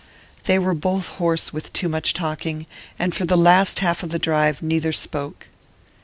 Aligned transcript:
They 0.45 0.57
were 0.57 0.73
both 0.73 1.09
hoarse 1.19 1.53
with 1.53 1.71
too 1.73 1.87
much 1.87 2.15
talking, 2.15 2.65
and 2.97 3.13
for 3.13 3.27
the 3.27 3.37
last 3.37 3.81
half 3.81 4.01
of 4.01 4.09
the 4.09 4.17
drive 4.17 4.63
neither 4.63 4.91
spoke. 4.91 5.45